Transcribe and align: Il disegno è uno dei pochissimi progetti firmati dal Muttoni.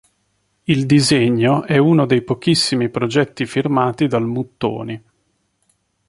Il 0.63 0.87
disegno 0.87 1.63
è 1.63 1.77
uno 1.77 2.07
dei 2.07 2.23
pochissimi 2.23 2.89
progetti 2.89 3.45
firmati 3.45 4.07
dal 4.07 4.25
Muttoni. 4.25 5.03